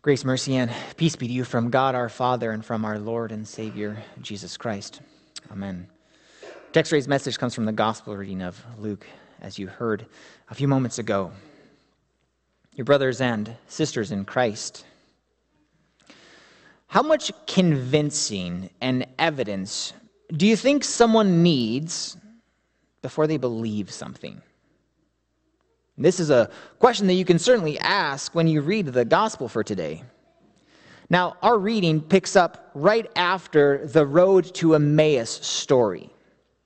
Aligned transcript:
Grace, 0.00 0.24
mercy, 0.24 0.54
and 0.54 0.70
peace 0.96 1.16
be 1.16 1.26
to 1.26 1.32
you 1.32 1.42
from 1.42 1.70
God 1.70 1.96
our 1.96 2.08
Father 2.08 2.52
and 2.52 2.64
from 2.64 2.84
our 2.84 3.00
Lord 3.00 3.32
and 3.32 3.46
Savior, 3.46 4.00
Jesus 4.22 4.56
Christ. 4.56 5.00
Amen. 5.50 5.88
Text 6.72 6.92
Ray's 6.92 7.08
message 7.08 7.36
comes 7.36 7.52
from 7.52 7.64
the 7.64 7.72
gospel 7.72 8.16
reading 8.16 8.40
of 8.40 8.64
Luke, 8.78 9.04
as 9.40 9.58
you 9.58 9.66
heard 9.66 10.06
a 10.50 10.54
few 10.54 10.68
moments 10.68 11.00
ago. 11.00 11.32
Your 12.76 12.84
brothers 12.84 13.20
and 13.20 13.56
sisters 13.66 14.12
in 14.12 14.24
Christ, 14.24 14.86
how 16.86 17.02
much 17.02 17.32
convincing 17.48 18.70
and 18.80 19.04
evidence 19.18 19.94
do 20.32 20.46
you 20.46 20.54
think 20.54 20.84
someone 20.84 21.42
needs 21.42 22.16
before 23.02 23.26
they 23.26 23.36
believe 23.36 23.90
something? 23.90 24.42
This 25.98 26.20
is 26.20 26.30
a 26.30 26.48
question 26.78 27.08
that 27.08 27.14
you 27.14 27.24
can 27.24 27.40
certainly 27.40 27.78
ask 27.80 28.34
when 28.34 28.46
you 28.46 28.60
read 28.60 28.86
the 28.86 29.04
gospel 29.04 29.48
for 29.48 29.64
today. 29.64 30.04
Now, 31.10 31.36
our 31.42 31.58
reading 31.58 32.00
picks 32.00 32.36
up 32.36 32.70
right 32.74 33.10
after 33.16 33.86
the 33.86 34.06
road 34.06 34.54
to 34.56 34.74
Emmaus 34.74 35.30
story. 35.30 36.10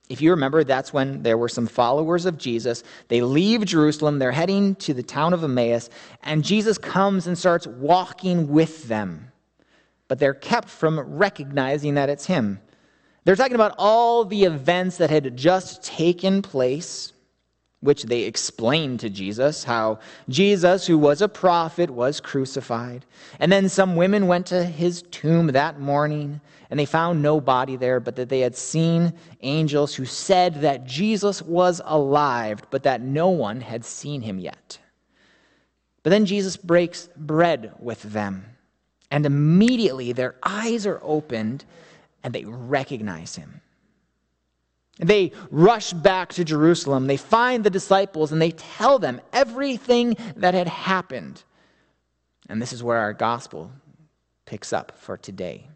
If 0.09 0.21
you 0.21 0.31
remember, 0.31 0.63
that's 0.63 0.93
when 0.93 1.23
there 1.23 1.37
were 1.37 1.49
some 1.49 1.65
followers 1.65 2.25
of 2.25 2.37
Jesus. 2.37 2.83
They 3.07 3.21
leave 3.21 3.65
Jerusalem, 3.65 4.19
they're 4.19 4.31
heading 4.31 4.75
to 4.75 4.93
the 4.93 5.01
town 5.01 5.33
of 5.33 5.43
Emmaus, 5.43 5.89
and 6.21 6.43
Jesus 6.43 6.77
comes 6.77 7.25
and 7.25 7.37
starts 7.37 7.65
walking 7.65 8.49
with 8.49 8.87
them. 8.87 9.31
But 10.09 10.19
they're 10.19 10.33
kept 10.33 10.69
from 10.69 10.99
recognizing 10.99 11.95
that 11.95 12.09
it's 12.09 12.25
him. 12.25 12.59
They're 13.23 13.37
talking 13.37 13.55
about 13.55 13.75
all 13.77 14.25
the 14.25 14.43
events 14.43 14.97
that 14.97 15.09
had 15.09 15.35
just 15.35 15.81
taken 15.83 16.41
place 16.41 17.13
which 17.83 18.03
they 18.03 18.21
explained 18.21 19.01
to 19.01 19.09
Jesus 19.09 19.63
how 19.63 19.99
Jesus, 20.29 20.87
who 20.87 20.97
was 20.97 21.21
a 21.21 21.27
prophet, 21.27 21.89
was 21.89 22.21
crucified. 22.21 23.05
And 23.39 23.51
then 23.51 23.67
some 23.67 23.97
women 23.97 24.27
went 24.27 24.45
to 24.47 24.63
his 24.63 25.01
tomb 25.11 25.47
that 25.47 25.81
morning, 25.81 26.39
and 26.69 26.79
they 26.79 26.85
found 26.85 27.21
no 27.21 27.41
body 27.41 27.75
there, 27.75 27.99
but 27.99 28.15
that 28.15 28.29
they 28.29 28.39
had 28.39 28.55
seen 28.55 29.13
angels 29.41 29.93
who 29.93 30.05
said 30.05 30.61
that 30.61 30.85
Jesus 30.85 31.41
was 31.41 31.81
alive, 31.83 32.61
but 32.71 32.83
that 32.83 33.01
no 33.01 33.27
one 33.29 33.59
had 33.59 33.83
seen 33.83 34.21
him 34.21 34.39
yet. 34.39 34.79
But 36.03 36.11
then 36.11 36.25
Jesus 36.25 36.55
breaks 36.55 37.09
bread 37.17 37.73
with 37.79 38.01
them, 38.01 38.45
and 39.11 39.25
immediately 39.25 40.13
their 40.13 40.35
eyes 40.41 40.87
are 40.87 41.01
opened 41.03 41.65
and 42.23 42.33
they 42.33 42.45
recognize 42.45 43.35
him. 43.35 43.59
They 44.99 45.31
rush 45.49 45.91
back 45.93 46.33
to 46.33 46.43
Jerusalem. 46.43 47.07
They 47.07 47.17
find 47.17 47.63
the 47.63 47.69
disciples 47.69 48.31
and 48.31 48.41
they 48.41 48.51
tell 48.51 48.99
them 48.99 49.21
everything 49.31 50.15
that 50.35 50.53
had 50.53 50.67
happened. 50.67 51.43
And 52.49 52.61
this 52.61 52.73
is 52.73 52.83
where 52.83 52.99
our 52.99 53.13
gospel 53.13 53.71
picks 54.45 54.71
up 54.71 54.97
for 54.97 55.17
today. 55.17 55.67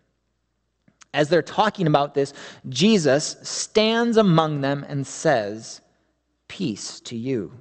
As 1.14 1.30
they're 1.30 1.42
talking 1.42 1.88
about 1.88 2.14
this, 2.14 2.34
Jesus 2.70 3.38
stands 3.42 4.18
among 4.18 4.62
them 4.62 4.86
and 4.88 5.08
says, 5.08 5.82
Peace 6.48 7.00
to 7.02 7.18
you. 7.18 7.52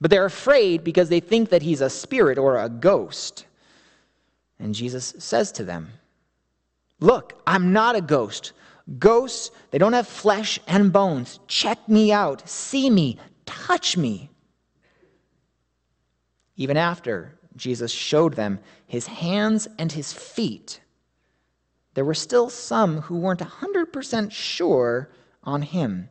But 0.00 0.10
they're 0.10 0.26
afraid 0.26 0.84
because 0.84 1.08
they 1.08 1.20
think 1.20 1.50
that 1.50 1.62
he's 1.62 1.80
a 1.80 1.90
spirit 1.90 2.38
or 2.38 2.58
a 2.58 2.68
ghost. 2.68 3.46
And 4.58 4.74
Jesus 4.74 5.14
says 5.18 5.50
to 5.52 5.64
them, 5.64 5.90
Look, 7.00 7.40
I'm 7.46 7.72
not 7.72 7.96
a 7.96 8.00
ghost. 8.00 8.52
Ghosts, 8.98 9.50
they 9.70 9.78
don't 9.78 9.92
have 9.92 10.08
flesh 10.08 10.58
and 10.66 10.92
bones. 10.92 11.40
Check 11.46 11.88
me 11.88 12.12
out. 12.12 12.48
See 12.48 12.90
me. 12.90 13.18
Touch 13.46 13.96
me. 13.96 14.30
Even 16.56 16.76
after 16.76 17.38
Jesus 17.56 17.90
showed 17.90 18.34
them 18.34 18.60
his 18.86 19.06
hands 19.06 19.68
and 19.78 19.90
his 19.90 20.12
feet, 20.12 20.80
there 21.94 22.04
were 22.04 22.14
still 22.14 22.50
some 22.50 23.02
who 23.02 23.18
weren't 23.18 23.40
100% 23.40 24.30
sure 24.30 25.10
on 25.44 25.62
him. 25.62 26.08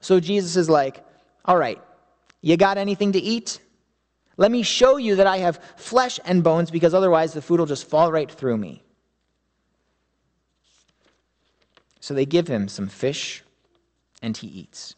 So 0.00 0.20
Jesus 0.20 0.56
is 0.56 0.70
like, 0.70 1.04
All 1.44 1.58
right, 1.58 1.80
you 2.40 2.56
got 2.56 2.78
anything 2.78 3.12
to 3.12 3.18
eat? 3.18 3.60
Let 4.36 4.50
me 4.50 4.62
show 4.62 4.96
you 4.96 5.16
that 5.16 5.26
I 5.26 5.38
have 5.38 5.60
flesh 5.76 6.18
and 6.24 6.42
bones 6.42 6.70
because 6.70 6.94
otherwise 6.94 7.32
the 7.32 7.42
food 7.42 7.60
will 7.60 7.66
just 7.66 7.88
fall 7.88 8.10
right 8.10 8.30
through 8.30 8.56
me. 8.56 8.82
So 12.04 12.12
they 12.12 12.26
give 12.26 12.46
him 12.46 12.68
some 12.68 12.86
fish, 12.86 13.42
and 14.20 14.36
he 14.36 14.46
eats. 14.46 14.94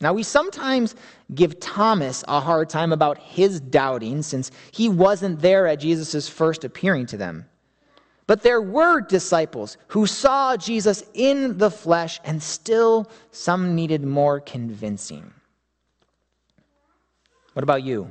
Now, 0.00 0.14
we 0.14 0.22
sometimes 0.22 0.94
give 1.34 1.60
Thomas 1.60 2.24
a 2.26 2.40
hard 2.40 2.70
time 2.70 2.94
about 2.94 3.18
his 3.18 3.60
doubting 3.60 4.22
since 4.22 4.50
he 4.70 4.88
wasn't 4.88 5.40
there 5.40 5.66
at 5.66 5.80
Jesus' 5.80 6.30
first 6.30 6.64
appearing 6.64 7.04
to 7.08 7.18
them. 7.18 7.44
But 8.26 8.40
there 8.40 8.62
were 8.62 9.02
disciples 9.02 9.76
who 9.88 10.06
saw 10.06 10.56
Jesus 10.56 11.04
in 11.12 11.58
the 11.58 11.70
flesh, 11.70 12.20
and 12.24 12.42
still 12.42 13.10
some 13.30 13.74
needed 13.74 14.02
more 14.02 14.40
convincing. 14.40 15.30
What 17.52 17.64
about 17.64 17.82
you? 17.82 18.10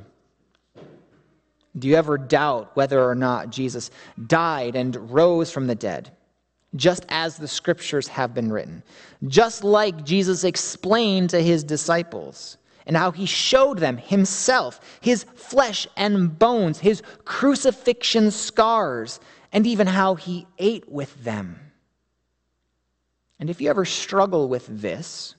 Do 1.76 1.88
you 1.88 1.96
ever 1.96 2.16
doubt 2.16 2.76
whether 2.76 3.02
or 3.02 3.16
not 3.16 3.50
Jesus 3.50 3.90
died 4.28 4.76
and 4.76 5.10
rose 5.10 5.50
from 5.50 5.66
the 5.66 5.74
dead? 5.74 6.12
Just 6.76 7.04
as 7.08 7.36
the 7.36 7.48
scriptures 7.48 8.08
have 8.08 8.34
been 8.34 8.52
written. 8.52 8.82
Just 9.26 9.64
like 9.64 10.04
Jesus 10.04 10.44
explained 10.44 11.30
to 11.30 11.42
his 11.42 11.64
disciples 11.64 12.58
and 12.86 12.96
how 12.96 13.10
he 13.10 13.26
showed 13.26 13.78
them 13.78 13.96
himself, 13.96 14.80
his 15.00 15.24
flesh 15.34 15.88
and 15.96 16.38
bones, 16.38 16.78
his 16.78 17.02
crucifixion 17.24 18.30
scars, 18.30 19.18
and 19.52 19.66
even 19.66 19.86
how 19.86 20.14
he 20.14 20.46
ate 20.58 20.88
with 20.88 21.24
them. 21.24 21.58
And 23.38 23.50
if 23.50 23.60
you 23.60 23.68
ever 23.68 23.84
struggle 23.84 24.48
with 24.48 24.66
this, 24.68 25.34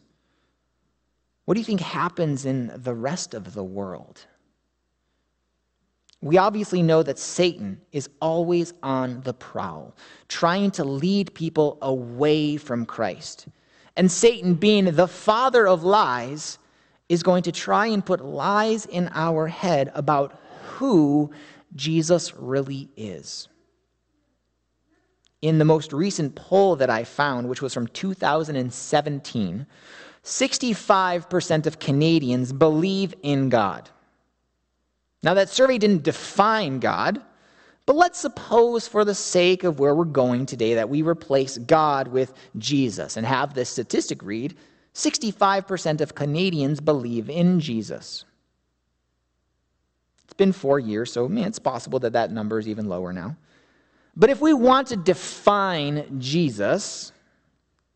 what 1.45 1.53
do 1.53 1.61
you 1.61 1.65
think 1.65 1.79
happens 1.79 2.45
in 2.45 2.71
the 2.75 2.93
rest 2.93 3.33
of 3.33 3.53
the 3.53 3.63
world? 3.63 4.25
We 6.22 6.38
obviously 6.38 6.81
know 6.81 7.03
that 7.03 7.19
Satan 7.19 7.79
is 7.91 8.09
always 8.22 8.73
on 8.81 9.22
the 9.22 9.33
prowl, 9.33 9.95
trying 10.28 10.72
to 10.72 10.83
lead 10.83 11.33
people 11.35 11.78
away 11.81 12.57
from 12.57 12.85
Christ. 12.85 13.47
And 13.95 14.11
Satan, 14.11 14.56
being 14.56 14.85
the 14.85 15.07
father 15.07 15.67
of 15.67 15.83
lies, 15.83 16.57
is 17.07 17.23
going 17.23 17.44
to 17.44 17.51
try 17.51 17.88
and 17.88 18.06
put 18.06 18.25
lies 18.25 18.85
in 18.85 19.09
our 19.13 19.47
head 19.47 19.91
about 19.94 20.39
who 20.63 21.31
Jesus 21.75 22.35
really 22.35 22.89
is. 22.97 23.47
In 25.41 25.59
the 25.59 25.66
most 25.66 25.94
recent 25.94 26.35
poll 26.35 26.75
that 26.77 26.89
I 26.89 27.03
found, 27.03 27.47
which 27.47 27.61
was 27.61 27.73
from 27.73 27.88
2017, 27.88 29.67
65% 30.23 31.66
of 31.67 31.79
Canadians 31.79 32.51
believe 32.51 33.13
in 33.22 33.50
God. 33.50 33.89
Now, 35.23 35.33
that 35.33 35.50
survey 35.50 35.78
didn't 35.78 36.03
define 36.03 36.79
God, 36.79 37.22
but 37.85 37.95
let's 37.95 38.19
suppose, 38.19 38.88
for 38.88 39.05
the 39.05 39.16
sake 39.16 39.63
of 39.63 39.79
where 39.79 39.95
we're 39.95 40.05
going 40.05 40.45
today, 40.45 40.73
that 40.75 40.89
we 40.89 41.01
replace 41.01 41.57
God 41.57 42.09
with 42.09 42.33
Jesus 42.57 43.17
and 43.17 43.25
have 43.25 43.53
this 43.53 43.69
statistic 43.69 44.22
read 44.23 44.56
65% 44.94 46.01
of 46.01 46.16
Canadians 46.16 46.81
believe 46.81 47.29
in 47.29 47.59
Jesus. 47.59 48.25
It's 50.23 50.33
been 50.33 50.51
four 50.51 50.79
years, 50.79 51.13
so 51.13 51.29
man, 51.29 51.47
it's 51.47 51.59
possible 51.59 52.00
that 52.00 52.13
that 52.13 52.31
number 52.31 52.57
is 52.57 52.67
even 52.67 52.89
lower 52.89 53.13
now. 53.13 53.38
But 54.16 54.31
if 54.31 54.41
we 54.41 54.53
want 54.53 54.88
to 54.88 54.97
define 54.97 56.19
Jesus, 56.19 57.12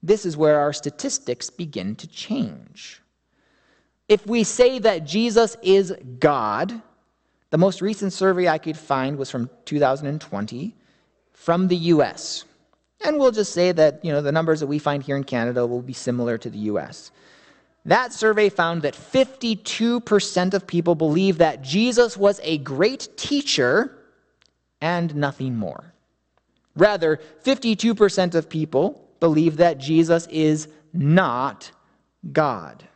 this 0.03 0.25
is 0.25 0.37
where 0.37 0.59
our 0.59 0.71
statistics 0.71 1.49
begin 1.49 1.95
to 1.95 2.07
change. 2.07 3.01
If 4.07 4.27
we 4.27 4.43
say 4.43 4.77
that 4.79 5.05
Jesus 5.05 5.57
is 5.63 5.95
God, 6.19 6.81
the 7.51 7.57
most 7.57 7.81
recent 7.81 8.13
survey 8.13 8.47
I 8.47 8.57
could 8.57 8.77
find 8.77 9.17
was 9.17 9.29
from 9.29 9.49
2020 9.65 10.75
from 11.33 11.67
the 11.67 11.75
US. 11.75 12.45
And 13.03 13.17
we'll 13.19 13.31
just 13.31 13.53
say 13.53 13.71
that, 13.71 14.03
you 14.03 14.11
know, 14.11 14.21
the 14.21 14.31
numbers 14.31 14.59
that 14.61 14.67
we 14.67 14.79
find 14.79 15.03
here 15.03 15.17
in 15.17 15.23
Canada 15.23 15.65
will 15.65 15.81
be 15.81 15.93
similar 15.93 16.37
to 16.37 16.49
the 16.49 16.57
US. 16.71 17.11
That 17.85 18.13
survey 18.13 18.49
found 18.49 18.83
that 18.83 18.93
52% 18.93 20.53
of 20.53 20.67
people 20.67 20.95
believe 20.95 21.39
that 21.39 21.61
Jesus 21.61 22.15
was 22.15 22.39
a 22.43 22.59
great 22.59 23.09
teacher 23.17 23.97
and 24.79 25.15
nothing 25.15 25.55
more. 25.55 25.93
Rather, 26.75 27.19
52% 27.43 28.35
of 28.35 28.49
people 28.49 29.09
believe 29.19 29.57
that 29.57 29.77
Jesus 29.77 30.27
is 30.27 30.67
not 30.93 31.71
God. 32.31 32.87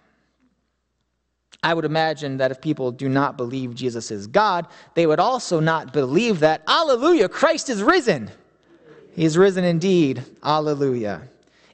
I 1.65 1.73
would 1.73 1.83
imagine 1.83 2.37
that 2.37 2.51
if 2.51 2.61
people 2.61 2.91
do 2.91 3.09
not 3.09 3.37
believe 3.37 3.73
Jesus 3.73 4.11
is 4.11 4.27
God, 4.27 4.67
they 4.93 5.07
would 5.07 5.19
also 5.19 5.59
not 5.59 5.91
believe 5.91 6.41
that, 6.41 6.61
Alleluia, 6.67 7.27
Christ 7.27 7.71
is 7.71 7.81
risen. 7.81 8.29
He 9.15 9.25
is 9.25 9.35
risen 9.35 9.63
indeed. 9.63 10.23
Alleluia. 10.43 11.23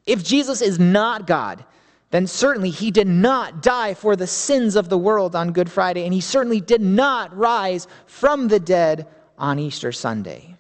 If 0.06 0.24
Jesus 0.24 0.62
is 0.62 0.80
not 0.80 1.28
God, 1.28 1.66
then 2.10 2.26
certainly 2.26 2.70
he 2.70 2.90
did 2.90 3.08
not 3.10 3.62
die 3.62 3.94
for 3.94 4.16
the 4.16 4.28
sins 4.28 4.78
of 4.78 4.88
the 4.88 4.98
world 4.98 5.36
on 5.36 5.52
Good 5.52 5.70
Friday, 5.70 6.06
and 6.06 6.14
he 6.14 6.22
certainly 6.22 6.62
did 6.62 6.82
not 6.82 7.36
rise 7.36 7.86
from 8.06 8.48
the 8.48 8.62
dead 8.62 9.08
on 9.38 9.60
Easter 9.60 9.92
Sunday. 9.92 10.56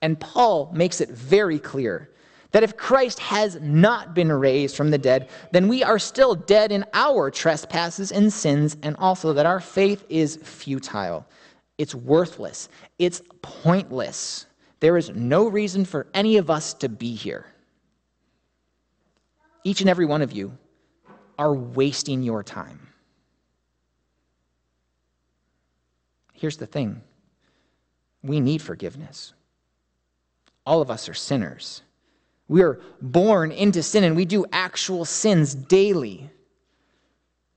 And 0.00 0.18
Paul 0.18 0.70
makes 0.72 1.02
it 1.02 1.10
very 1.10 1.58
clear 1.58 2.08
that 2.56 2.62
if 2.62 2.74
Christ 2.74 3.18
has 3.18 3.60
not 3.60 4.14
been 4.14 4.32
raised 4.32 4.76
from 4.76 4.90
the 4.90 4.96
dead, 4.96 5.28
then 5.52 5.68
we 5.68 5.84
are 5.84 5.98
still 5.98 6.34
dead 6.34 6.72
in 6.72 6.86
our 6.94 7.30
trespasses 7.30 8.10
and 8.10 8.32
sins, 8.32 8.78
and 8.82 8.96
also 8.96 9.34
that 9.34 9.44
our 9.44 9.60
faith 9.60 10.06
is 10.08 10.36
futile. 10.36 11.26
It's 11.76 11.94
worthless. 11.94 12.70
It's 12.98 13.20
pointless. 13.42 14.46
There 14.80 14.96
is 14.96 15.10
no 15.10 15.48
reason 15.48 15.84
for 15.84 16.06
any 16.14 16.38
of 16.38 16.48
us 16.48 16.72
to 16.72 16.88
be 16.88 17.14
here. 17.14 17.44
Each 19.62 19.82
and 19.82 19.90
every 19.90 20.06
one 20.06 20.22
of 20.22 20.32
you 20.32 20.56
are 21.38 21.52
wasting 21.52 22.22
your 22.22 22.42
time. 22.42 22.88
Here's 26.32 26.56
the 26.56 26.66
thing 26.66 27.02
we 28.22 28.40
need 28.40 28.62
forgiveness. 28.62 29.34
All 30.64 30.80
of 30.80 30.90
us 30.90 31.06
are 31.10 31.14
sinners. 31.14 31.82
We 32.48 32.62
are 32.62 32.80
born 33.00 33.50
into 33.50 33.82
sin 33.82 34.04
and 34.04 34.14
we 34.14 34.24
do 34.24 34.44
actual 34.52 35.04
sins 35.04 35.54
daily. 35.54 36.30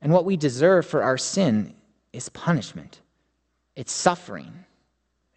And 0.01 0.11
what 0.11 0.25
we 0.25 0.37
deserve 0.37 0.85
for 0.85 1.03
our 1.03 1.17
sin 1.17 1.75
is 2.13 2.29
punishment, 2.29 3.01
it's 3.75 3.91
suffering, 3.91 4.65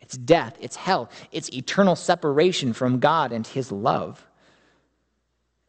it's 0.01 0.17
death, 0.17 0.57
it's 0.61 0.77
hell, 0.77 1.11
it's 1.33 1.51
eternal 1.53 1.97
separation 1.97 2.73
from 2.73 3.01
God 3.01 3.33
and 3.33 3.47
His 3.47 3.71
love. 3.71 4.27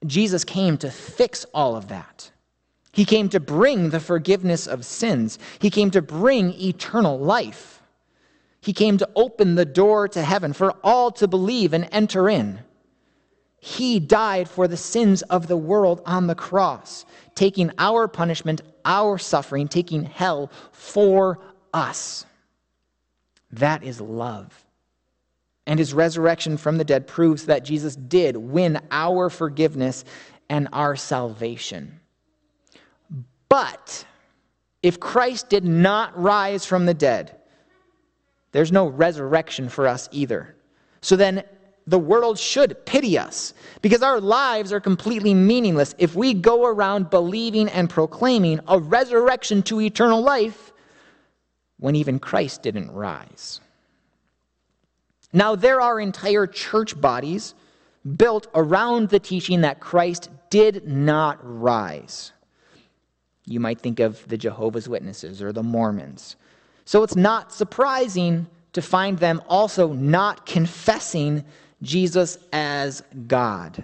Jesus 0.06 0.44
came 0.44 0.78
to 0.78 0.92
fix 0.92 1.46
all 1.54 1.76
of 1.76 1.88
that. 1.90 2.32
He 2.92 3.06
came 3.06 3.30
to 3.30 3.40
bring 3.40 3.90
the 3.90 4.00
forgiveness 4.00 4.68
of 4.68 4.86
sins. 4.86 5.40
He 5.60 5.70
came 5.70 5.90
to 5.92 6.02
bring 6.02 6.54
eternal 6.54 7.18
life. 7.18 7.82
He 8.62 8.72
came 8.72 8.98
to 9.00 9.10
open 9.16 9.56
the 9.56 9.66
door 9.66 10.08
to 10.10 10.22
heaven 10.22 10.54
for 10.54 10.74
all 10.84 11.12
to 11.14 11.28
believe 11.28 11.74
and 11.74 11.90
enter 11.92 12.30
in. 12.30 12.60
He 13.64 13.98
died 13.98 14.50
for 14.50 14.68
the 14.68 14.76
sins 14.76 15.22
of 15.22 15.48
the 15.48 15.56
world 15.56 16.02
on 16.06 16.28
the 16.28 16.36
cross, 16.36 17.06
taking 17.34 17.72
our 17.78 18.10
punishment, 18.10 18.60
our 18.84 19.18
suffering, 19.18 19.70
taking 19.70 20.04
hell 20.04 20.52
for 20.74 21.40
us. 21.74 22.26
That 23.54 23.82
is 23.82 24.02
love. 24.02 24.66
And 25.66 25.80
his 25.80 25.94
resurrection 25.94 26.58
from 26.58 26.78
the 26.78 26.84
dead 26.84 27.08
proves 27.08 27.46
that 27.46 27.64
Jesus 27.64 27.96
did 27.96 28.36
win 28.36 28.82
our 28.92 29.30
forgiveness 29.30 30.04
and 30.50 30.68
our 30.74 30.98
salvation. 30.98 32.02
But 33.48 34.06
if 34.82 35.00
Christ 35.00 35.48
did 35.48 35.64
not 35.64 36.22
rise 36.22 36.66
from 36.66 36.86
the 36.86 36.94
dead, 36.94 37.38
there's 38.52 38.74
no 38.74 38.88
resurrection 38.88 39.70
for 39.70 39.88
us 39.88 40.10
either. 40.12 40.54
So 41.00 41.16
then 41.16 41.46
the 41.86 42.00
world 42.00 42.40
should 42.40 42.86
pity 42.86 43.18
us 43.18 43.54
because 43.82 44.02
our 44.02 44.22
lives 44.22 44.72
are 44.72 44.80
completely 44.80 45.34
meaningless 45.34 45.94
if 45.98 46.16
we 46.16 46.34
go 46.34 46.66
around 46.66 47.10
believing 47.10 47.68
and 47.70 47.90
proclaiming 47.90 48.60
a 48.68 48.80
resurrection 48.80 49.62
to 49.64 49.82
eternal 49.82 50.22
life 50.22 50.72
when 51.80 51.96
even 51.96 52.20
Christ 52.20 52.64
didn't 52.64 52.92
rise. 52.92 53.60
Now, 55.34 55.56
there 55.56 55.82
are 55.82 56.00
entire 56.00 56.48
church 56.48 57.00
bodies 57.00 57.56
built 58.16 58.48
around 58.54 59.10
the 59.10 59.20
teaching 59.20 59.62
that 59.62 59.80
Christ 59.80 60.30
did 60.50 60.88
not 60.88 61.40
rise. 61.42 62.32
You 63.46 63.60
might 63.60 63.82
think 63.82 64.00
of 64.00 64.26
the 64.28 64.38
Jehovah's 64.38 64.88
Witnesses 64.88 65.42
or 65.42 65.52
the 65.52 65.64
Mormons. 65.64 66.36
So 66.86 67.04
it's 67.04 67.16
not 67.16 67.52
surprising 67.52 68.48
to 68.74 68.82
find 68.82 69.18
them 69.20 69.42
also 69.48 69.94
not 69.94 70.46
confessing 70.46 71.44
Jesus 71.84 72.40
as 72.52 73.04
God. 73.28 73.84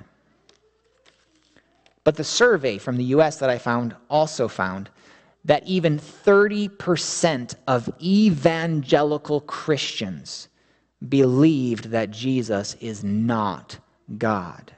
But 2.03 2.15
the 2.15 2.23
survey 2.23 2.79
from 2.79 2.97
the 2.97 3.03
US 3.15 3.37
that 3.37 3.49
I 3.49 3.59
found 3.59 3.95
also 4.09 4.47
found 4.47 4.89
that 5.45 5.65
even 5.67 5.99
30% 5.99 7.55
of 7.67 7.89
evangelical 8.01 9.41
Christians 9.41 10.47
believed 11.07 11.85
that 11.91 12.11
Jesus 12.11 12.75
is 12.81 13.03
not 13.03 13.77
God, 14.17 14.73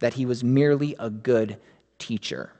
that 0.00 0.14
he 0.14 0.24
was 0.24 0.44
merely 0.44 0.94
a 0.98 1.10
good 1.10 1.58
teacher. 1.98 2.52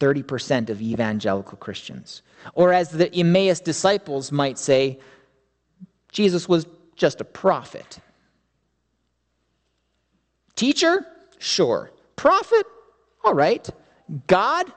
30% 0.00 0.70
of 0.70 0.80
evangelical 0.80 1.56
Christians. 1.58 2.22
Or 2.54 2.72
as 2.72 2.90
the 2.90 3.14
Emmaus 3.14 3.60
disciples 3.60 4.32
might 4.32 4.58
say, 4.58 4.98
Jesus 6.10 6.48
was 6.48 6.66
just 6.96 7.20
a 7.20 7.24
prophet. 7.24 7.98
Teacher? 10.56 11.06
Sure. 11.38 11.90
Prophet? 12.16 12.66
All 13.24 13.34
right. 13.34 13.68
God? 14.26 14.72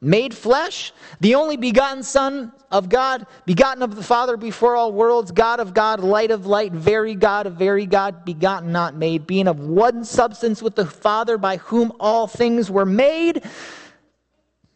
Made 0.00 0.34
flesh? 0.34 0.92
The 1.20 1.34
only 1.34 1.56
begotten 1.56 2.02
Son 2.02 2.52
of 2.70 2.90
God, 2.90 3.26
begotten 3.46 3.82
of 3.82 3.96
the 3.96 4.02
Father 4.02 4.36
before 4.36 4.76
all 4.76 4.92
worlds, 4.92 5.30
God 5.30 5.60
of 5.60 5.72
God, 5.72 6.00
light 6.00 6.30
of 6.30 6.44
light, 6.44 6.72
very 6.72 7.14
God 7.14 7.46
of 7.46 7.54
very 7.54 7.86
God, 7.86 8.24
begotten, 8.24 8.70
not 8.70 8.94
made, 8.94 9.26
being 9.26 9.48
of 9.48 9.60
one 9.60 10.04
substance 10.04 10.60
with 10.60 10.74
the 10.74 10.84
Father, 10.84 11.38
by 11.38 11.56
whom 11.56 11.92
all 12.00 12.26
things 12.26 12.70
were 12.70 12.84
made 12.84 13.42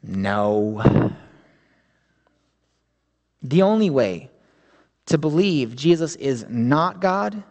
no. 0.02 1.12
The 3.42 3.62
only 3.62 3.90
way 3.90 4.30
to 5.06 5.18
believe 5.18 5.76
Jesus 5.76 6.16
is 6.16 6.46
not 6.48 7.00
God 7.00 7.42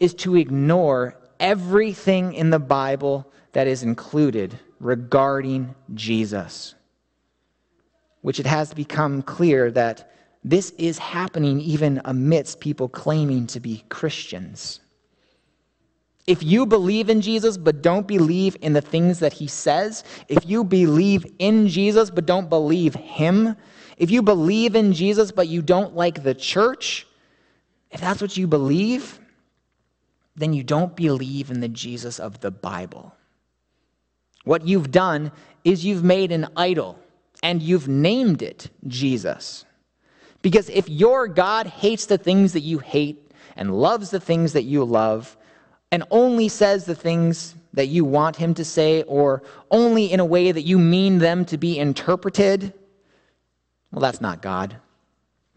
is 0.00 0.14
to 0.14 0.36
ignore 0.36 1.14
everything 1.40 2.34
in 2.34 2.50
the 2.50 2.58
Bible 2.58 3.30
that 3.52 3.66
is 3.66 3.82
included 3.82 4.58
regarding 4.80 5.74
Jesus. 5.94 6.74
Which 8.20 8.40
it 8.40 8.46
has 8.46 8.74
become 8.74 9.22
clear 9.22 9.70
that 9.70 10.10
this 10.44 10.70
is 10.78 10.98
happening 10.98 11.60
even 11.60 12.00
amidst 12.04 12.60
people 12.60 12.88
claiming 12.88 13.46
to 13.48 13.60
be 13.60 13.84
Christians. 13.88 14.80
If 16.26 16.42
you 16.42 16.66
believe 16.66 17.08
in 17.08 17.20
Jesus 17.22 17.56
but 17.56 17.80
don't 17.80 18.06
believe 18.06 18.56
in 18.60 18.74
the 18.74 18.82
things 18.82 19.18
that 19.20 19.32
he 19.32 19.46
says, 19.46 20.04
if 20.28 20.48
you 20.48 20.62
believe 20.62 21.24
in 21.38 21.68
Jesus 21.68 22.10
but 22.10 22.26
don't 22.26 22.50
believe 22.50 22.94
him, 22.94 23.56
if 23.96 24.10
you 24.10 24.22
believe 24.22 24.76
in 24.76 24.92
Jesus 24.92 25.32
but 25.32 25.48
you 25.48 25.62
don't 25.62 25.96
like 25.96 26.22
the 26.22 26.34
church, 26.34 27.06
if 27.90 28.00
that's 28.00 28.20
what 28.20 28.36
you 28.36 28.46
believe, 28.46 29.18
then 30.38 30.52
you 30.52 30.62
don't 30.62 30.96
believe 30.96 31.50
in 31.50 31.60
the 31.60 31.68
Jesus 31.68 32.18
of 32.18 32.40
the 32.40 32.50
Bible. 32.50 33.14
What 34.44 34.66
you've 34.66 34.90
done 34.90 35.32
is 35.64 35.84
you've 35.84 36.04
made 36.04 36.32
an 36.32 36.46
idol 36.56 36.98
and 37.42 37.62
you've 37.62 37.88
named 37.88 38.42
it 38.42 38.70
Jesus. 38.86 39.64
Because 40.40 40.68
if 40.70 40.88
your 40.88 41.28
God 41.28 41.66
hates 41.66 42.06
the 42.06 42.18
things 42.18 42.52
that 42.52 42.60
you 42.60 42.78
hate 42.78 43.32
and 43.56 43.78
loves 43.78 44.10
the 44.10 44.20
things 44.20 44.52
that 44.52 44.62
you 44.62 44.84
love, 44.84 45.36
and 45.90 46.04
only 46.10 46.48
says 46.48 46.84
the 46.84 46.94
things 46.94 47.54
that 47.72 47.86
you 47.88 48.04
want 48.04 48.36
him 48.36 48.54
to 48.54 48.64
say, 48.64 49.02
or 49.04 49.42
only 49.70 50.12
in 50.12 50.20
a 50.20 50.24
way 50.24 50.52
that 50.52 50.62
you 50.62 50.78
mean 50.78 51.18
them 51.18 51.44
to 51.46 51.58
be 51.58 51.78
interpreted, 51.78 52.72
well, 53.90 54.00
that's 54.00 54.20
not 54.20 54.42
God. 54.42 54.76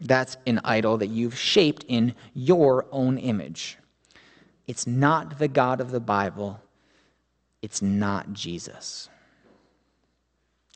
That's 0.00 0.36
an 0.46 0.60
idol 0.64 0.98
that 0.98 1.08
you've 1.08 1.36
shaped 1.36 1.84
in 1.86 2.14
your 2.34 2.86
own 2.90 3.18
image. 3.18 3.78
It's 4.66 4.86
not 4.86 5.38
the 5.38 5.48
God 5.48 5.80
of 5.80 5.90
the 5.90 6.00
Bible, 6.00 6.60
it's 7.60 7.82
not 7.82 8.32
Jesus. 8.32 9.08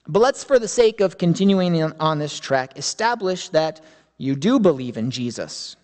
But 0.09 0.21
let's, 0.21 0.45
for 0.45 0.59
the 0.59 0.69
sake 0.69 1.01
of 1.01 1.19
continuing 1.19 1.83
on 1.83 2.19
this 2.19 2.39
track, 2.39 2.79
establish 2.79 3.49
that 3.49 3.81
you 4.19 4.37
do 4.37 4.61
believe 4.61 4.97
in 4.97 5.11
Jesus. 5.11 5.77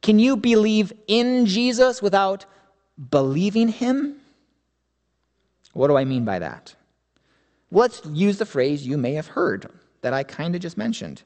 Can 0.00 0.18
you 0.18 0.36
believe 0.36 0.92
in 1.06 1.44
Jesus 1.44 2.00
without 2.00 2.46
believing 3.10 3.68
him? 3.68 4.16
What 5.72 5.88
do 5.88 5.96
I 5.96 6.04
mean 6.04 6.24
by 6.24 6.38
that? 6.38 6.74
Let's 7.70 8.00
use 8.06 8.38
the 8.38 8.46
phrase 8.46 8.86
you 8.86 8.96
may 8.96 9.14
have 9.14 9.26
heard 9.26 9.70
that 10.00 10.14
I 10.14 10.22
kind 10.22 10.54
of 10.54 10.62
just 10.62 10.78
mentioned. 10.78 11.22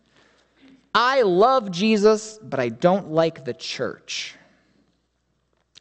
I 0.95 1.23
love 1.23 1.71
Jesus, 1.71 2.39
but 2.43 2.59
I 2.59 2.69
don't 2.69 3.11
like 3.11 3.45
the 3.45 3.55
church. 3.55 4.35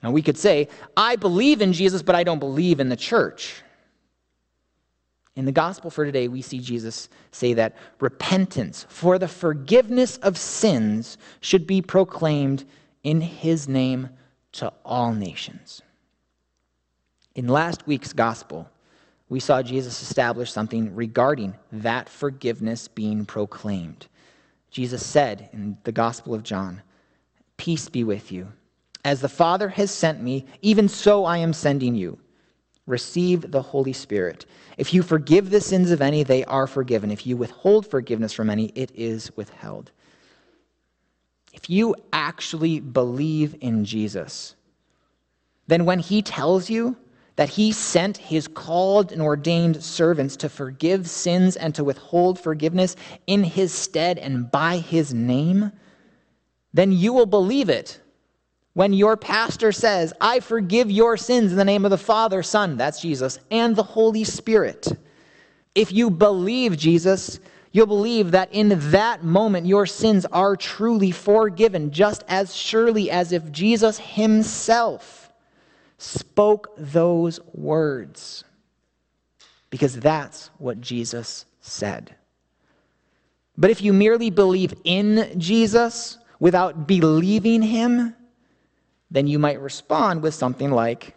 Now, 0.03 0.11
we 0.11 0.21
could 0.21 0.37
say, 0.37 0.67
I 0.97 1.15
believe 1.15 1.61
in 1.61 1.73
Jesus, 1.73 2.01
but 2.01 2.15
I 2.15 2.23
don't 2.23 2.39
believe 2.39 2.79
in 2.79 2.89
the 2.89 2.95
church. 2.95 3.61
In 5.35 5.45
the 5.45 5.51
gospel 5.51 5.89
for 5.89 6.03
today, 6.03 6.27
we 6.27 6.41
see 6.41 6.59
Jesus 6.59 7.07
say 7.31 7.53
that 7.53 7.75
repentance 7.99 8.85
for 8.89 9.17
the 9.17 9.27
forgiveness 9.27 10.17
of 10.17 10.37
sins 10.37 11.17
should 11.39 11.65
be 11.65 11.81
proclaimed 11.81 12.65
in 13.03 13.21
his 13.21 13.67
name 13.67 14.09
to 14.53 14.73
all 14.83 15.13
nations. 15.13 15.81
In 17.35 17.47
last 17.47 17.87
week's 17.87 18.11
gospel, 18.11 18.69
we 19.29 19.39
saw 19.39 19.61
Jesus 19.61 20.01
establish 20.01 20.51
something 20.51 20.93
regarding 20.93 21.55
that 21.71 22.09
forgiveness 22.09 22.89
being 22.89 23.25
proclaimed. 23.25 24.07
Jesus 24.69 25.05
said 25.05 25.49
in 25.53 25.77
the 25.85 25.93
Gospel 25.93 26.33
of 26.33 26.43
John, 26.43 26.81
Peace 27.55 27.87
be 27.87 28.03
with 28.03 28.31
you. 28.31 28.51
As 29.03 29.21
the 29.21 29.29
Father 29.29 29.69
has 29.69 29.91
sent 29.91 30.21
me, 30.21 30.45
even 30.61 30.87
so 30.87 31.25
I 31.25 31.37
am 31.37 31.53
sending 31.53 31.95
you. 31.95 32.19
Receive 32.85 33.51
the 33.51 33.61
Holy 33.61 33.93
Spirit. 33.93 34.45
If 34.77 34.93
you 34.93 35.01
forgive 35.01 35.49
the 35.49 35.61
sins 35.61 35.91
of 35.91 36.01
any, 36.01 36.23
they 36.23 36.43
are 36.45 36.67
forgiven. 36.67 37.11
If 37.11 37.25
you 37.25 37.37
withhold 37.37 37.87
forgiveness 37.87 38.33
from 38.33 38.49
any, 38.49 38.65
it 38.75 38.91
is 38.93 39.35
withheld. 39.35 39.91
If 41.53 41.69
you 41.69 41.95
actually 42.11 42.79
believe 42.79 43.55
in 43.61 43.85
Jesus, 43.85 44.55
then 45.67 45.85
when 45.85 45.99
he 45.99 46.21
tells 46.21 46.69
you 46.69 46.97
that 47.37 47.49
he 47.49 47.71
sent 47.71 48.17
his 48.17 48.47
called 48.47 49.11
and 49.11 49.21
ordained 49.21 49.83
servants 49.83 50.35
to 50.37 50.49
forgive 50.49 51.09
sins 51.09 51.55
and 51.55 51.73
to 51.75 51.83
withhold 51.83 52.39
forgiveness 52.39 52.95
in 53.25 53.43
his 53.43 53.73
stead 53.73 54.17
and 54.17 54.51
by 54.51 54.77
his 54.77 55.13
name, 55.13 55.71
then 56.73 56.91
you 56.91 57.13
will 57.13 57.25
believe 57.25 57.69
it 57.69 58.00
when 58.73 58.93
your 58.93 59.17
pastor 59.17 59.71
says, 59.71 60.13
I 60.21 60.39
forgive 60.39 60.89
your 60.89 61.17
sins 61.17 61.51
in 61.51 61.57
the 61.57 61.65
name 61.65 61.85
of 61.85 61.91
the 61.91 61.97
Father, 61.97 62.41
Son, 62.41 62.77
that's 62.77 63.01
Jesus, 63.01 63.39
and 63.49 63.75
the 63.75 63.83
Holy 63.83 64.23
Spirit. 64.23 64.87
If 65.75 65.91
you 65.91 66.09
believe 66.09 66.77
Jesus, 66.77 67.39
you'll 67.71 67.85
believe 67.85 68.31
that 68.31 68.53
in 68.53 68.91
that 68.91 69.23
moment 69.23 69.65
your 69.67 69.85
sins 69.85 70.25
are 70.31 70.55
truly 70.55 71.11
forgiven, 71.11 71.91
just 71.91 72.23
as 72.27 72.55
surely 72.55 73.11
as 73.11 73.31
if 73.31 73.51
Jesus 73.51 73.99
himself 73.99 75.31
spoke 75.97 76.73
those 76.77 77.39
words. 77.53 78.43
Because 79.69 79.99
that's 79.99 80.49
what 80.57 80.81
Jesus 80.81 81.45
said. 81.61 82.15
But 83.57 83.69
if 83.69 83.81
you 83.81 83.93
merely 83.93 84.29
believe 84.29 84.73
in 84.83 85.39
Jesus, 85.39 86.17
without 86.39 86.87
believing 86.87 87.61
him, 87.61 88.15
then 89.11 89.27
you 89.27 89.37
might 89.37 89.61
respond 89.61 90.23
with 90.23 90.33
something 90.33 90.71
like, 90.71 91.15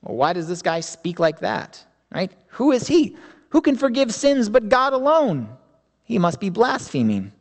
Well, 0.00 0.16
why 0.16 0.32
does 0.32 0.48
this 0.48 0.62
guy 0.62 0.80
speak 0.80 1.18
like 1.18 1.40
that? 1.40 1.84
Right? 2.12 2.32
Who 2.50 2.70
is 2.70 2.86
he? 2.86 3.16
Who 3.50 3.60
can 3.60 3.76
forgive 3.76 4.14
sins 4.14 4.48
but 4.48 4.68
God 4.68 4.92
alone? 4.92 5.48
He 6.04 6.18
must 6.18 6.40
be 6.40 6.50
blaspheming. 6.50 7.32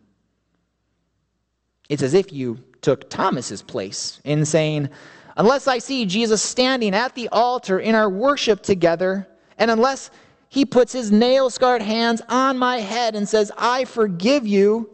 It's 1.88 2.02
as 2.04 2.14
if 2.14 2.34
you 2.34 2.64
took 2.82 3.10
Thomas's 3.10 3.62
place 3.62 4.20
in 4.24 4.46
saying, 4.46 4.90
Unless 5.38 5.68
I 5.68 5.80
see 5.80 6.06
Jesus 6.06 6.42
standing 6.42 6.94
at 6.94 7.16
the 7.16 7.30
altar 7.30 7.80
in 7.80 7.96
our 7.96 8.10
worship 8.10 8.62
together, 8.62 9.28
and 9.58 9.72
unless 9.72 10.12
he 10.50 10.66
puts 10.66 10.94
his 10.94 11.12
nail 11.12 11.50
scarred 11.50 11.82
hands 11.82 12.22
on 12.30 12.58
my 12.60 12.78
head 12.78 13.16
and 13.16 13.28
says, 13.28 13.52
I 13.58 13.86
forgive 13.86 14.46
you, 14.46 14.90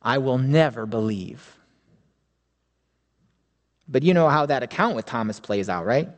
I 0.00 0.18
will 0.18 0.38
never 0.38 0.86
believe. 0.86 1.57
But 3.88 4.02
you 4.02 4.12
know 4.14 4.28
how 4.28 4.46
that 4.46 4.62
account 4.62 4.96
with 4.96 5.06
Thomas 5.06 5.40
plays 5.40 5.68
out, 5.68 5.86
right? 5.86 6.08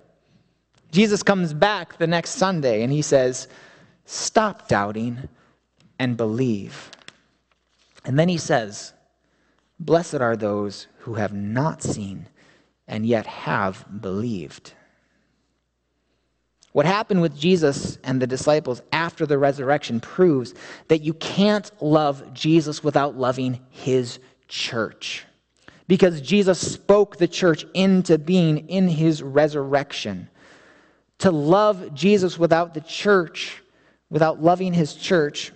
Jesus 0.90 1.22
comes 1.22 1.54
back 1.54 1.98
the 1.98 2.06
next 2.06 2.30
Sunday 2.30 2.82
and 2.82 2.92
he 2.92 3.02
says, 3.02 3.48
Stop 4.06 4.66
doubting 4.66 5.28
and 5.98 6.16
believe. 6.16 6.90
And 8.04 8.18
then 8.18 8.28
he 8.28 8.38
says, 8.38 8.92
Blessed 9.78 10.16
are 10.16 10.36
those 10.36 10.88
who 10.98 11.14
have 11.14 11.32
not 11.32 11.82
seen 11.82 12.26
and 12.88 13.06
yet 13.06 13.26
have 13.26 13.86
believed. 14.00 14.72
What 16.72 16.86
happened 16.86 17.22
with 17.22 17.36
Jesus 17.36 17.98
and 18.04 18.20
the 18.20 18.26
disciples 18.26 18.82
after 18.92 19.26
the 19.26 19.38
resurrection 19.38 20.00
proves 20.00 20.54
that 20.88 21.02
you 21.02 21.14
can't 21.14 21.70
love 21.82 22.32
Jesus 22.32 22.84
without 22.84 23.16
loving 23.16 23.60
his 23.70 24.18
church. 24.48 25.24
Because 25.90 26.20
Jesus 26.20 26.60
spoke 26.60 27.16
the 27.16 27.26
church 27.26 27.66
into 27.74 28.16
being 28.16 28.68
in 28.68 28.86
his 28.86 29.24
resurrection. 29.24 30.28
To 31.18 31.32
love 31.32 31.94
Jesus 31.94 32.38
without 32.38 32.74
the 32.74 32.80
church, 32.80 33.60
without 34.08 34.40
loving 34.40 34.72
his 34.72 34.94
church, 34.94 35.50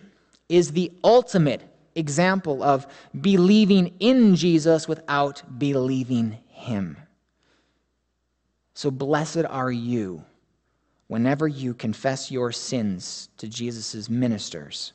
is 0.48 0.72
the 0.72 0.90
ultimate 1.04 1.62
example 1.94 2.64
of 2.64 2.88
believing 3.20 3.94
in 4.00 4.34
Jesus 4.34 4.88
without 4.88 5.40
believing 5.56 6.36
him. 6.48 6.96
So 8.74 8.90
blessed 8.90 9.44
are 9.48 9.70
you 9.70 10.24
whenever 11.06 11.46
you 11.46 11.74
confess 11.74 12.32
your 12.32 12.50
sins 12.50 13.28
to 13.36 13.46
Jesus' 13.46 14.10
ministers, 14.10 14.94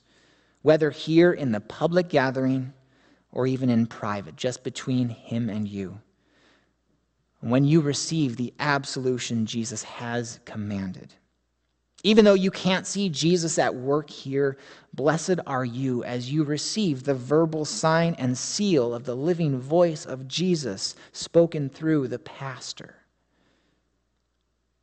whether 0.63 0.91
here 0.91 1.31
in 1.31 1.53
the 1.53 1.62
public 1.62 2.10
gathering 2.10 2.74
or 3.31 3.48
even 3.48 3.69
in 3.69 3.86
private, 3.86 4.36
just 4.36 4.63
between 4.63 5.09
him 5.09 5.50
and 5.50 5.67
you. 5.67 6.00
When 7.41 7.63
you 7.63 7.81
receive 7.81 8.36
the 8.36 8.53
absolution 8.59 9.45
Jesus 9.45 9.83
has 9.83 10.39
commanded. 10.45 11.13
Even 12.03 12.24
though 12.24 12.33
you 12.33 12.51
can't 12.51 12.88
see 12.88 13.09
Jesus 13.09 13.59
at 13.59 13.75
work 13.75 14.09
here, 14.09 14.57
blessed 14.93 15.39
are 15.45 15.65
you 15.65 16.03
as 16.03 16.31
you 16.31 16.43
receive 16.43 17.03
the 17.03 17.13
verbal 17.13 17.65
sign 17.65 18.15
and 18.17 18.38
seal 18.38 18.93
of 18.93 19.03
the 19.03 19.15
living 19.15 19.59
voice 19.59 20.05
of 20.05 20.27
Jesus 20.27 20.95
spoken 21.12 21.69
through 21.69 22.07
the 22.07 22.19
pastor. 22.19 22.99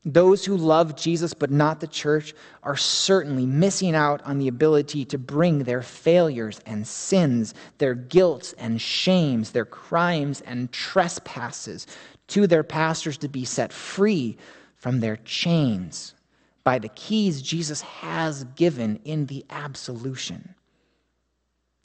Those 0.08 0.44
who 0.44 0.56
love 0.56 0.94
Jesus 0.94 1.34
but 1.34 1.50
not 1.50 1.80
the 1.80 1.88
church 1.88 2.32
are 2.62 2.76
certainly 2.76 3.44
missing 3.44 3.96
out 3.96 4.22
on 4.22 4.38
the 4.38 4.46
ability 4.46 5.04
to 5.06 5.18
bring 5.18 5.64
their 5.64 5.82
failures 5.82 6.60
and 6.64 6.86
sins, 6.86 7.54
their 7.78 7.96
guilt 7.96 8.54
and 8.56 8.80
shames, 8.80 9.50
their 9.50 9.64
crimes 9.64 10.42
and 10.42 10.70
trespasses 10.70 11.88
to 12.28 12.46
their 12.46 12.62
pastors 12.62 13.18
to 13.18 13.28
be 13.28 13.44
set 13.44 13.72
free 13.72 14.36
from 14.76 15.00
their 15.00 15.16
chains 15.16 16.14
by 16.62 16.78
the 16.78 16.88
keys 16.90 17.42
Jesus 17.42 17.80
has 17.80 18.44
given 18.54 19.00
in 19.04 19.26
the 19.26 19.44
absolution. 19.50 20.54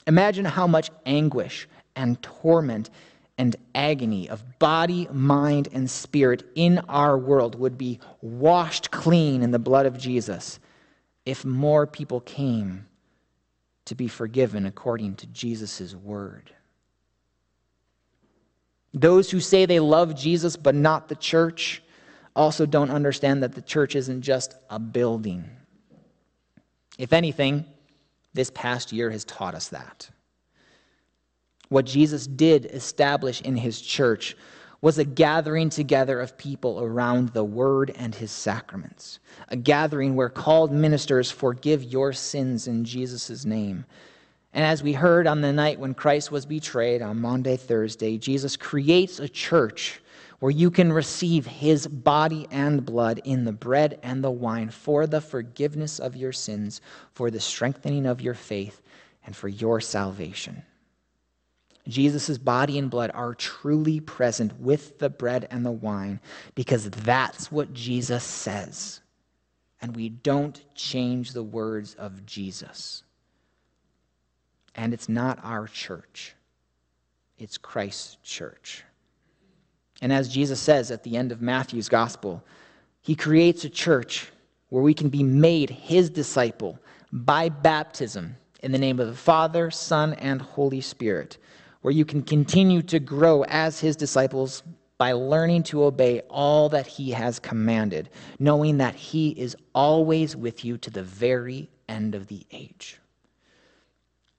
Imagine 0.06 0.44
how 0.44 0.68
much 0.68 0.90
anguish 1.06 1.68
and 1.96 2.22
torment 2.22 2.88
and 3.38 3.56
agony 3.74 4.28
of 4.28 4.58
body, 4.58 5.08
mind, 5.12 5.68
and 5.72 5.90
spirit 5.90 6.44
in 6.54 6.78
our 6.88 7.16
world 7.16 7.54
would 7.58 7.78
be 7.78 7.98
washed 8.20 8.90
clean 8.90 9.42
in 9.42 9.50
the 9.50 9.58
blood 9.58 9.86
of 9.86 9.98
Jesus 9.98 10.60
if 11.24 11.44
more 11.44 11.86
people 11.86 12.20
came 12.20 12.86
to 13.84 13.94
be 13.94 14.08
forgiven 14.08 14.66
according 14.66 15.16
to 15.16 15.26
Jesus' 15.28 15.94
word. 15.94 16.52
Those 18.94 19.30
who 19.30 19.40
say 19.40 19.66
they 19.66 19.80
love 19.80 20.14
Jesus 20.14 20.56
but 20.56 20.74
not 20.74 21.08
the 21.08 21.16
church 21.16 21.82
also 22.36 22.66
don't 22.66 22.90
understand 22.90 23.42
that 23.42 23.54
the 23.54 23.62
church 23.62 23.96
isn't 23.96 24.22
just 24.22 24.54
a 24.70 24.78
building. 24.78 25.48
If 26.98 27.12
anything, 27.12 27.64
this 28.34 28.50
past 28.50 28.92
year 28.92 29.10
has 29.10 29.24
taught 29.24 29.54
us 29.54 29.68
that. 29.68 30.08
What 31.72 31.86
Jesus 31.86 32.26
did 32.26 32.66
establish 32.66 33.40
in 33.40 33.56
his 33.56 33.80
church 33.80 34.36
was 34.82 34.98
a 34.98 35.06
gathering 35.06 35.70
together 35.70 36.20
of 36.20 36.36
people 36.36 36.82
around 36.82 37.30
the 37.30 37.44
word 37.44 37.94
and 37.96 38.14
his 38.14 38.30
sacraments, 38.30 39.20
a 39.48 39.56
gathering 39.56 40.14
where 40.14 40.28
called 40.28 40.70
ministers 40.70 41.30
forgive 41.30 41.82
your 41.82 42.12
sins 42.12 42.66
in 42.66 42.84
Jesus' 42.84 43.46
name. 43.46 43.86
And 44.52 44.66
as 44.66 44.82
we 44.82 44.92
heard 44.92 45.26
on 45.26 45.40
the 45.40 45.50
night 45.50 45.80
when 45.80 45.94
Christ 45.94 46.30
was 46.30 46.44
betrayed 46.44 47.00
on 47.00 47.22
Maundy, 47.22 47.56
Thursday, 47.56 48.18
Jesus 48.18 48.54
creates 48.54 49.18
a 49.18 49.26
church 49.26 50.02
where 50.40 50.50
you 50.50 50.70
can 50.70 50.92
receive 50.92 51.46
his 51.46 51.86
body 51.86 52.46
and 52.50 52.84
blood 52.84 53.22
in 53.24 53.44
the 53.46 53.52
bread 53.52 53.98
and 54.02 54.22
the 54.22 54.30
wine 54.30 54.68
for 54.68 55.06
the 55.06 55.22
forgiveness 55.22 55.98
of 56.00 56.16
your 56.16 56.32
sins, 56.32 56.82
for 57.14 57.30
the 57.30 57.40
strengthening 57.40 58.04
of 58.04 58.20
your 58.20 58.34
faith, 58.34 58.82
and 59.24 59.34
for 59.34 59.48
your 59.48 59.80
salvation. 59.80 60.62
Jesus' 61.88 62.38
body 62.38 62.78
and 62.78 62.90
blood 62.90 63.10
are 63.12 63.34
truly 63.34 63.98
present 64.00 64.58
with 64.60 64.98
the 64.98 65.10
bread 65.10 65.48
and 65.50 65.66
the 65.66 65.72
wine 65.72 66.20
because 66.54 66.88
that's 66.90 67.50
what 67.50 67.72
Jesus 67.72 68.22
says. 68.22 69.00
And 69.80 69.96
we 69.96 70.08
don't 70.08 70.62
change 70.76 71.32
the 71.32 71.42
words 71.42 71.94
of 71.94 72.24
Jesus. 72.24 73.02
And 74.76 74.94
it's 74.94 75.08
not 75.08 75.40
our 75.42 75.66
church, 75.66 76.34
it's 77.38 77.58
Christ's 77.58 78.16
church. 78.22 78.84
And 80.00 80.12
as 80.12 80.28
Jesus 80.28 80.60
says 80.60 80.90
at 80.90 81.04
the 81.04 81.16
end 81.16 81.30
of 81.30 81.42
Matthew's 81.42 81.88
gospel, 81.88 82.42
he 83.00 83.14
creates 83.14 83.64
a 83.64 83.70
church 83.70 84.30
where 84.68 84.82
we 84.82 84.94
can 84.94 85.08
be 85.08 85.22
made 85.22 85.70
his 85.70 86.10
disciple 86.10 86.78
by 87.12 87.48
baptism 87.48 88.36
in 88.62 88.72
the 88.72 88.78
name 88.78 88.98
of 88.98 89.08
the 89.08 89.14
Father, 89.14 89.70
Son, 89.70 90.14
and 90.14 90.40
Holy 90.40 90.80
Spirit 90.80 91.38
where 91.82 91.92
you 91.92 92.04
can 92.04 92.22
continue 92.22 92.82
to 92.82 92.98
grow 92.98 93.44
as 93.44 93.78
his 93.78 93.96
disciples 93.96 94.62
by 94.98 95.12
learning 95.12 95.64
to 95.64 95.84
obey 95.84 96.20
all 96.30 96.68
that 96.68 96.86
he 96.86 97.10
has 97.10 97.38
commanded, 97.38 98.08
knowing 98.38 98.78
that 98.78 98.94
he 98.94 99.30
is 99.30 99.56
always 99.74 100.36
with 100.36 100.64
you 100.64 100.78
to 100.78 100.90
the 100.90 101.02
very 101.02 101.68
end 101.88 102.14
of 102.14 102.28
the 102.28 102.46
age. 102.52 102.98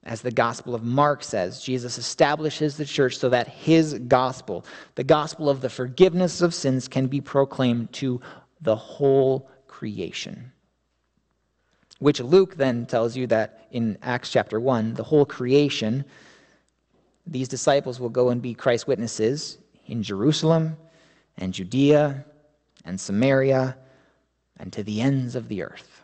As 0.06 0.22
the 0.22 0.32
Gospel 0.32 0.76
of 0.76 0.84
Mark 0.84 1.24
says, 1.24 1.62
Jesus 1.62 1.98
establishes 1.98 2.76
the 2.76 2.86
church 2.86 3.18
so 3.18 3.30
that 3.30 3.48
his 3.48 3.94
gospel, 4.08 4.66
the 4.96 5.04
gospel 5.04 5.50
of 5.50 5.62
the 5.62 5.70
forgiveness 5.70 6.42
of 6.42 6.54
sins, 6.54 6.88
can 6.88 7.08
be 7.08 7.22
proclaimed 7.22 7.92
to 7.94 8.20
the 8.62 8.76
whole 8.76 9.50
creation. 9.68 10.52
Which 12.00 12.20
Luke 12.20 12.56
then 12.56 12.86
tells 12.86 13.16
you 13.16 13.28
that 13.28 13.68
in 13.72 13.98
Acts 14.02 14.30
chapter 14.30 14.60
1, 14.60 14.96
the 14.96 15.04
whole 15.04 15.26
creation, 15.26 16.04
these 17.26 17.48
disciples 17.48 18.00
will 18.00 18.10
go 18.10 18.30
and 18.30 18.42
be 18.42 18.54
Christ's 18.54 18.88
witnesses 18.88 19.58
in 19.86 20.04
Jerusalem 20.04 20.78
and 21.38 21.54
Judea 21.54 22.26
and 22.86 23.00
Samaria 23.00 23.78
and 24.58 24.72
to 24.74 24.84
the 24.84 25.02
ends 25.02 25.36
of 25.36 25.48
the 25.48 25.64
earth. 25.64 26.02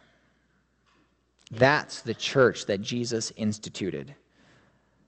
That's 1.51 2.01
the 2.01 2.13
church 2.13 2.65
that 2.67 2.81
Jesus 2.81 3.31
instituted. 3.35 4.15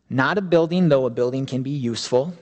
Not 0.10 0.38
a 0.38 0.42
building, 0.42 0.90
though 0.90 1.06
a 1.06 1.12
building 1.12 1.46
can 1.46 1.64
be 1.64 1.72
useful, 1.72 2.34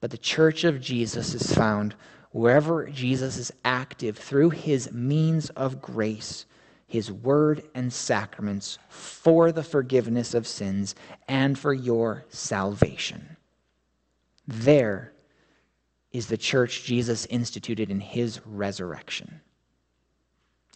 but 0.00 0.10
the 0.10 0.18
church 0.18 0.64
of 0.64 0.80
Jesus 0.80 1.34
is 1.34 1.52
found 1.52 1.94
wherever 2.30 2.86
Jesus 2.86 3.36
is 3.36 3.52
active 3.64 4.16
through 4.16 4.50
his 4.50 4.92
means 4.92 5.50
of 5.50 5.82
grace, 5.82 6.46
his 6.86 7.10
word 7.10 7.62
and 7.74 7.92
sacraments 7.92 8.78
for 8.88 9.50
the 9.52 9.62
forgiveness 9.62 10.34
of 10.34 10.46
sins 10.46 10.94
and 11.28 11.58
for 11.58 11.74
your 11.74 12.24
salvation. 12.28 13.36
There 14.46 15.12
is 16.12 16.28
the 16.28 16.36
church 16.36 16.84
Jesus 16.84 17.26
instituted 17.26 17.90
in 17.90 18.00
his 18.00 18.40
resurrection. 18.46 19.40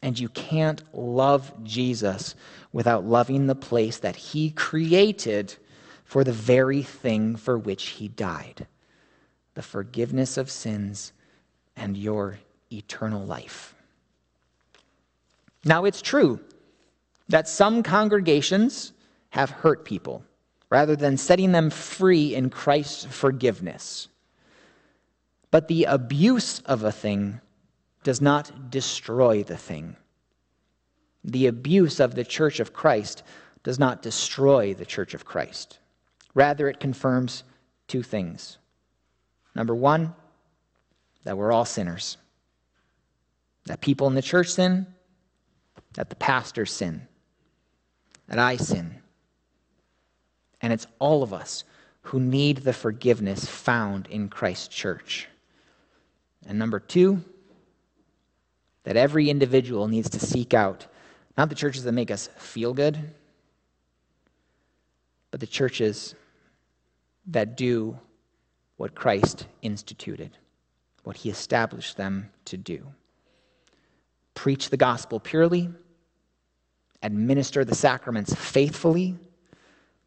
And 0.03 0.19
you 0.19 0.29
can't 0.31 0.83
love 0.95 1.53
Jesus 1.63 2.35
without 2.73 3.05
loving 3.05 3.47
the 3.47 3.55
place 3.55 3.99
that 3.99 4.17
he 4.17 4.51
created 4.51 5.55
for 6.05 6.25
the 6.25 6.33
very 6.33 6.83
thing 6.83 7.37
for 7.37 7.59
which 7.59 7.87
he 7.89 8.09
died 8.09 8.67
the 9.55 9.63
forgiveness 9.63 10.37
of 10.37 10.51
sins 10.51 11.13
and 11.77 11.97
your 11.97 12.39
eternal 12.73 13.27
life. 13.27 13.75
Now, 15.65 15.85
it's 15.85 16.03
true 16.03 16.41
that 17.29 17.49
some 17.49 17.83
congregations 17.83 18.93
have 19.31 19.51
hurt 19.51 19.85
people 19.85 20.25
rather 20.71 20.97
than 20.97 21.17
setting 21.17 21.53
them 21.53 21.71
free 21.71 22.35
in 22.35 22.51
Christ's 22.51 23.05
forgiveness. 23.05 24.09
But 25.51 25.69
the 25.69 25.85
abuse 25.85 26.61
of 26.61 26.85
a 26.85 26.93
thing 26.93 27.41
does 28.03 28.21
not 28.21 28.71
destroy 28.71 29.43
the 29.43 29.57
thing. 29.57 29.97
The 31.25 31.49
abuse 31.49 32.01
of 32.01 32.15
the 32.15 32.25
church 32.25 32.61
of 32.61 32.73
Christ 32.73 33.23
does 33.63 33.79
not 33.79 34.01
destroy 34.01 34.73
the 34.73 34.87
church 34.87 35.13
of 35.13 35.25
Christ. 35.25 35.79
Rather, 36.35 36.69
it 36.69 36.81
confirms 36.81 37.45
two 37.89 38.03
things. 38.03 38.59
Number 39.55 39.75
one, 39.75 40.15
that 41.25 41.37
we're 41.37 41.53
all 41.53 41.65
sinners. 41.65 42.17
That 43.67 43.81
people 43.81 44.07
in 44.07 44.15
the 44.15 44.23
church 44.23 44.49
sin, 44.49 44.87
that 45.95 46.11
the 46.11 46.17
pastors 46.17 46.73
sin, 46.73 47.07
that 48.29 48.39
I 48.39 48.57
sin. 48.57 48.97
And 50.61 50.73
it's 50.73 50.87
all 50.99 51.23
of 51.23 51.33
us 51.33 51.65
who 52.03 52.21
need 52.21 52.59
the 52.59 52.73
forgiveness 52.73 53.45
found 53.45 54.07
in 54.09 54.29
Christ's 54.29 54.69
church. 54.69 55.29
And 56.47 56.59
number 56.59 56.81
two, 56.81 57.23
that 58.85 58.97
every 58.97 59.29
individual 59.29 59.89
needs 59.89 60.11
to 60.11 60.21
seek 60.21 60.55
out 60.55 60.87
not 61.37 61.49
the 61.49 61.55
churches 61.55 61.85
that 61.85 61.93
make 61.93 62.11
us 62.11 62.29
feel 62.37 62.75
good, 62.75 62.99
but 65.31 65.41
the 65.41 65.47
churches 65.47 66.15
that 67.27 67.57
do 67.57 67.99
what 68.77 68.95
Christ 68.95 69.47
instituted, 69.63 70.37
what 71.05 71.17
he 71.17 71.31
established 71.31 71.97
them 71.97 72.31
to 72.47 72.57
do. 72.57 72.87
Preach 74.35 74.71
the 74.71 74.77
gospel 74.77 75.21
purely, 75.21 75.71
administer 77.03 77.65
the 77.65 77.75
sacraments 77.75 78.35
faithfully, 78.35 79.17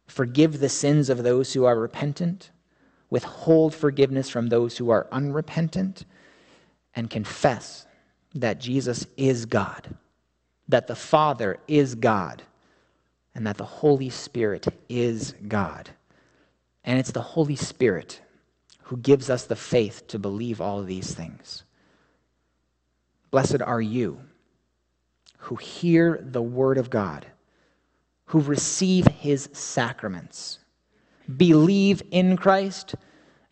forgive 0.06 0.60
the 0.60 0.68
sins 0.68 1.08
of 1.10 1.22
those 1.22 1.52
who 1.52 1.64
are 1.64 1.78
repentant, 1.78 2.50
withhold 3.10 3.74
forgiveness 3.74 4.28
from 4.28 4.48
those 4.48 4.76
who 4.76 4.90
are 4.90 5.08
unrepentant, 5.10 6.04
and 6.94 7.10
confess 7.10 7.86
that 8.34 8.60
Jesus 8.60 9.06
is 9.16 9.46
God, 9.46 9.96
that 10.68 10.86
the 10.86 10.96
Father 10.96 11.58
is 11.68 11.94
God, 11.94 12.42
and 13.34 13.46
that 13.46 13.56
the 13.56 13.64
Holy 13.64 14.10
Spirit 14.10 14.66
is 14.88 15.34
God. 15.48 15.90
And 16.84 16.98
it's 16.98 17.12
the 17.12 17.22
Holy 17.22 17.56
Spirit 17.56 18.20
who 18.82 18.96
gives 18.98 19.30
us 19.30 19.44
the 19.44 19.56
faith 19.56 20.06
to 20.08 20.18
believe 20.18 20.60
all 20.60 20.82
these 20.82 21.14
things. 21.14 21.64
Blessed 23.30 23.62
are 23.62 23.80
you 23.80 24.20
who 25.44 25.56
hear 25.56 26.18
the 26.22 26.42
word 26.42 26.78
of 26.78 26.88
God, 26.88 27.26
who 28.26 28.40
receive 28.40 29.06
his 29.06 29.48
sacraments, 29.52 30.58
believe 31.36 32.02
in 32.10 32.36
Christ, 32.36 32.94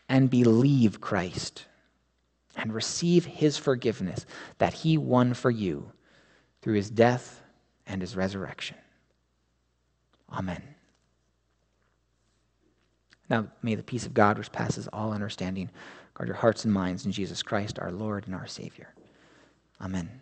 and 0.09 0.31
believe 0.31 1.01
Christ 1.01 1.67
and 2.57 2.73
receive 2.73 3.25
his 3.27 3.57
forgiveness 3.59 4.27
that 4.59 4.73
he 4.73 4.97
won 4.97 5.35
for 5.35 5.51
you 5.51 5.93
through 6.63 6.75
his 6.75 6.91
death 6.91 7.43
and 7.87 8.01
his 8.01 8.17
resurrection. 8.17 8.77
Amen. 10.31 10.63
Now, 13.29 13.49
may 13.63 13.75
the 13.75 13.83
peace 13.83 14.07
of 14.07 14.15
God, 14.15 14.39
which 14.39 14.53
passes 14.53 14.89
all 14.89 15.13
understanding, 15.13 15.71
guard 16.15 16.29
your 16.29 16.37
hearts 16.37 16.65
and 16.65 16.73
minds 16.73 17.05
in 17.05 17.13
Jesus 17.13 17.43
Christ, 17.43 17.79
our 17.79 17.93
Lord 17.93 18.27
and 18.27 18.35
our 18.35 18.47
Savior. 18.47 18.95
Amen. 19.81 20.22